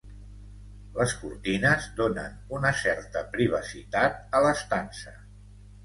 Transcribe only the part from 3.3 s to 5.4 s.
privacitat a l'estança